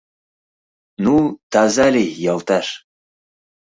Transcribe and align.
Ну, 1.03 1.15
таза 1.51 1.87
лий, 1.93 2.11
йолташ!.. 2.25 2.67